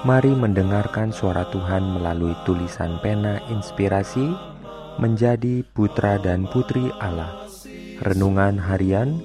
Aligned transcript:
Mari 0.00 0.32
mendengarkan 0.32 1.12
suara 1.12 1.44
Tuhan 1.52 2.00
melalui 2.00 2.32
tulisan 2.48 2.96
pena 3.04 3.36
inspirasi 3.52 4.32
menjadi 4.96 5.60
putra 5.76 6.16
dan 6.16 6.48
putri 6.48 6.88
Allah. 7.04 7.44
Renungan 8.00 8.56
harian 8.56 9.20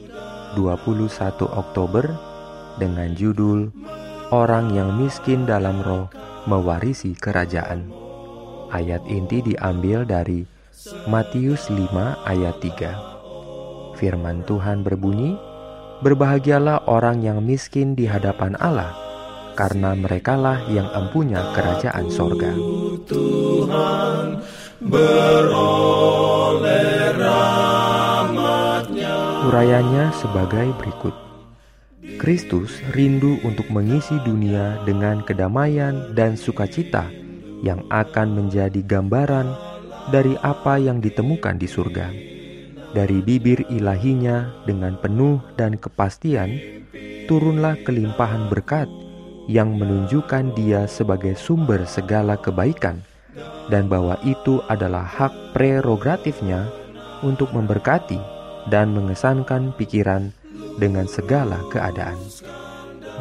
21 0.59 1.48
Oktober 1.48 2.04
dengan 2.76 3.16
judul 3.16 3.72
Orang 4.35 4.76
yang 4.76 4.99
miskin 4.99 5.48
dalam 5.48 5.80
roh 5.80 6.12
mewarisi 6.44 7.16
kerajaan. 7.16 7.88
Ayat 8.68 9.05
inti 9.07 9.46
diambil 9.46 10.04
dari 10.04 10.44
Matius 11.07 11.71
5 11.71 11.88
ayat 12.27 12.60
3. 12.60 13.96
Firman 13.96 14.44
Tuhan 14.44 14.84
berbunyi, 14.84 15.40
Berbahagialah 16.04 16.91
orang 16.91 17.23
yang 17.23 17.40
miskin 17.40 17.96
di 17.96 18.04
hadapan 18.04 18.60
Allah, 18.60 19.05
karena 19.55 19.95
merekalah 19.95 20.68
yang 20.68 20.91
empunya 20.91 21.40
kerajaan 21.55 22.12
sorga. 22.12 22.52
Tuhan 23.08 24.44
beroleh 24.84 26.96
Urayanya 29.46 30.10
sebagai 30.18 30.74
berikut. 30.82 31.13
Kristus 32.18 32.82
rindu 32.98 33.38
untuk 33.46 33.70
mengisi 33.70 34.18
dunia 34.26 34.82
dengan 34.90 35.21
kedamaian 35.21 36.18
dan 36.18 36.34
sukacita 36.34 37.05
yang 37.62 37.85
akan 37.94 38.34
menjadi 38.34 38.82
gambaran 38.82 39.46
dari 40.10 40.34
apa 40.41 40.82
yang 40.82 40.98
ditemukan 40.98 41.62
di 41.62 41.70
surga. 41.70 42.10
Dari 42.98 43.22
bibir 43.22 43.70
ilahinya 43.70 44.66
dengan 44.66 44.98
penuh 44.98 45.38
dan 45.54 45.77
kepastian, 45.77 46.49
turunlah 47.29 47.77
kelimpahan 47.85 48.49
berkat 48.49 48.90
yang 49.46 49.77
menunjukkan 49.77 50.57
dia 50.57 50.90
sebagai 50.90 51.38
sumber 51.38 51.85
segala 51.85 52.38
kebaikan 52.38 53.01
dan 53.70 53.90
bahwa 53.90 54.18
itu 54.26 54.62
adalah 54.70 55.05
hak 55.05 55.34
prerogatifnya 55.54 56.70
untuk 57.26 57.49
memberkati 57.51 58.20
dan 58.70 58.93
mengesankan 58.93 59.73
pikiran 59.77 60.34
dengan 60.77 61.05
segala 61.10 61.62
keadaan. 61.70 62.18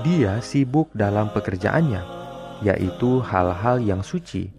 Dia 0.04 0.40
sibuk 0.44 0.92
dalam 0.92 1.32
pekerjaannya, 1.32 2.02
yaitu 2.60 3.24
hal-hal 3.24 3.80
yang 3.80 4.04
suci, 4.04 4.52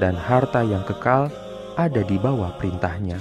dan 0.00 0.16
harta 0.16 0.64
yang 0.64 0.80
kekal 0.88 1.28
ada 1.76 2.02
di 2.04 2.16
bawah 2.16 2.56
perintahnya. 2.56 3.20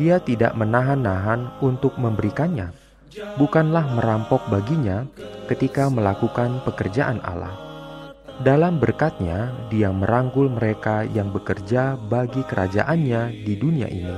Dia 0.00 0.18
tidak 0.18 0.56
menahan-nahan 0.56 1.60
untuk 1.60 1.94
memberikannya, 2.00 2.72
bukanlah 3.36 3.84
merampok 3.92 4.42
baginya 4.48 5.04
ketika 5.46 5.90
melakukan 5.90 6.62
pekerjaan 6.62 7.18
Allah. 7.24 7.72
Dalam 8.42 8.80
berkatnya, 8.80 9.54
dia 9.68 9.92
merangkul 9.92 10.50
mereka 10.50 11.04
yang 11.04 11.30
bekerja 11.30 11.94
bagi 11.94 12.42
kerajaannya 12.42 13.44
di 13.44 13.54
dunia 13.54 13.86
ini. 13.86 14.16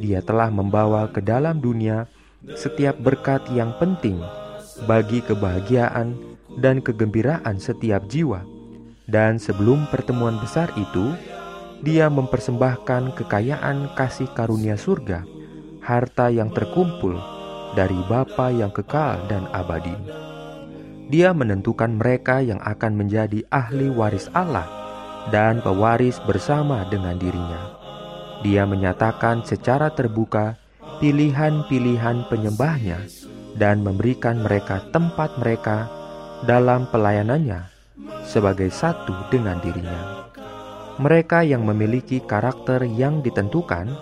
Dia 0.00 0.22
telah 0.22 0.48
membawa 0.48 1.10
ke 1.10 1.20
dalam 1.20 1.60
dunia 1.60 2.06
setiap 2.54 2.96
berkat 3.02 3.44
yang 3.50 3.74
penting 3.76 4.22
bagi 4.86 5.20
kebahagiaan 5.24 6.16
dan 6.62 6.80
kegembiraan 6.80 7.58
setiap 7.60 8.06
jiwa. 8.06 8.40
Dan 9.06 9.38
sebelum 9.38 9.86
pertemuan 9.90 10.40
besar 10.40 10.70
itu, 10.78 11.14
dia 11.84 12.08
mempersembahkan 12.08 13.14
kekayaan 13.20 13.92
kasih 13.94 14.32
karunia 14.32 14.80
surga, 14.80 15.22
harta 15.84 16.32
yang 16.32 16.50
terkumpul 16.50 17.35
dari 17.74 17.98
Bapa 18.06 18.52
yang 18.52 18.70
kekal 18.70 19.18
dan 19.26 19.48
abadi. 19.50 19.96
Dia 21.06 21.30
menentukan 21.30 22.02
mereka 22.02 22.42
yang 22.42 22.58
akan 22.62 22.98
menjadi 22.98 23.46
ahli 23.54 23.90
waris 23.90 24.26
Allah 24.34 24.66
dan 25.30 25.62
pewaris 25.62 26.18
bersama 26.26 26.82
dengan 26.90 27.14
dirinya. 27.14 27.78
Dia 28.42 28.66
menyatakan 28.66 29.46
secara 29.46 29.90
terbuka 29.94 30.58
pilihan-pilihan 30.98 32.26
penyembahnya 32.26 32.98
dan 33.54 33.86
memberikan 33.86 34.42
mereka 34.42 34.82
tempat 34.90 35.34
mereka 35.38 35.86
dalam 36.42 36.90
pelayanannya 36.90 37.70
sebagai 38.26 38.68
satu 38.68 39.14
dengan 39.30 39.62
dirinya. 39.62 40.26
Mereka 40.98 41.46
yang 41.46 41.62
memiliki 41.62 42.18
karakter 42.18 42.82
yang 42.82 43.22
ditentukan 43.22 43.94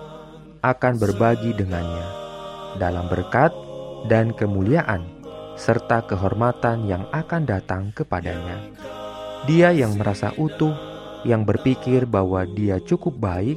akan 0.65 0.95
berbagi 0.97 1.53
dengannya 1.53 2.24
dalam 2.81 3.07
berkat 3.09 3.51
dan 4.11 4.35
kemuliaan, 4.35 5.07
serta 5.55 6.05
kehormatan 6.05 6.85
yang 6.85 7.07
akan 7.15 7.43
datang 7.47 7.95
kepadanya. 7.95 8.59
Dia 9.45 9.71
yang 9.77 9.97
merasa 10.01 10.33
utuh, 10.37 10.73
yang 11.25 11.45
berpikir 11.45 12.05
bahwa 12.09 12.45
dia 12.45 12.81
cukup 12.81 13.17
baik 13.17 13.57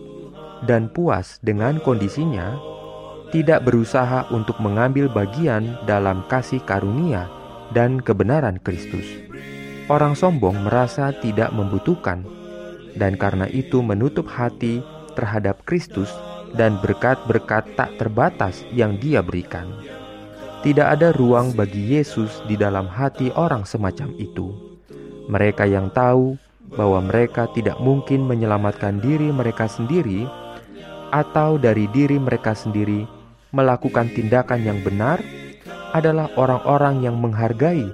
dan 0.64 0.92
puas 0.92 1.40
dengan 1.44 1.80
kondisinya, 1.82 2.56
tidak 3.32 3.68
berusaha 3.68 4.28
untuk 4.32 4.58
mengambil 4.64 5.12
bagian 5.12 5.76
dalam 5.84 6.24
kasih 6.32 6.64
karunia 6.64 7.28
dan 7.76 8.00
kebenaran 8.00 8.56
Kristus. 8.64 9.04
Orang 9.88 10.16
sombong 10.20 10.68
merasa 10.68 11.16
tidak 11.16 11.52
membutuhkan, 11.56 12.24
dan 12.96 13.16
karena 13.16 13.48
itu 13.48 13.80
menutup 13.80 14.28
hati 14.28 14.84
terhadap 15.16 15.64
Kristus 15.64 16.12
dan 16.58 16.82
berkat-berkat 16.82 17.78
tak 17.78 17.94
terbatas 18.02 18.66
yang 18.74 18.98
Dia 18.98 19.22
berikan. 19.22 19.70
Tidak 20.66 20.84
ada 20.84 21.14
ruang 21.14 21.54
bagi 21.54 21.96
Yesus 21.96 22.42
di 22.50 22.58
dalam 22.58 22.90
hati 22.90 23.30
orang 23.38 23.64
semacam 23.64 24.10
itu. 24.18 24.52
Mereka 25.30 25.70
yang 25.70 25.94
tahu 25.94 26.36
bahwa 26.74 27.00
mereka 27.06 27.48
tidak 27.56 27.80
mungkin 27.80 28.28
menyelamatkan 28.28 29.00
diri 29.00 29.32
mereka 29.32 29.70
sendiri 29.72 30.28
atau 31.14 31.56
dari 31.56 31.88
diri 31.96 32.20
mereka 32.20 32.52
sendiri 32.52 33.08
melakukan 33.56 34.12
tindakan 34.12 34.60
yang 34.66 34.80
benar 34.84 35.24
adalah 35.96 36.28
orang-orang 36.36 37.00
yang 37.00 37.16
menghargai 37.16 37.88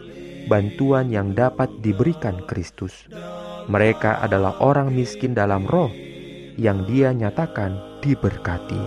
bantuan 0.49 1.13
yang 1.13 1.37
dapat 1.37 1.69
diberikan 1.85 2.41
Kristus. 2.49 3.05
Mereka 3.69 4.19
adalah 4.19 4.57
orang 4.59 4.91
miskin 4.91 5.37
dalam 5.37 5.63
roh 5.69 5.93
yang 6.57 6.83
Dia 6.89 7.13
nyatakan 7.13 7.92
diberkati. 8.03 8.83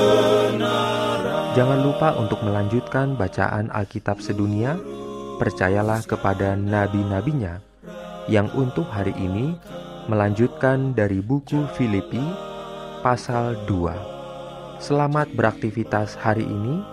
Jangan 1.53 1.79
lupa 1.83 2.15
untuk 2.17 2.39
melanjutkan 2.41 3.19
bacaan 3.19 3.67
Alkitab 3.69 4.23
sedunia. 4.23 4.79
Percayalah 5.37 6.07
kepada 6.07 6.55
nabi-nabinya 6.55 7.59
yang 8.31 8.47
untuk 8.55 8.87
hari 8.87 9.11
ini 9.19 9.59
melanjutkan 10.07 10.95
dari 10.95 11.19
buku 11.19 11.67
Filipi 11.75 12.21
pasal 13.03 13.59
2. 13.67 14.79
Selamat 14.79 15.27
beraktivitas 15.35 16.15
hari 16.15 16.47
ini. 16.47 16.92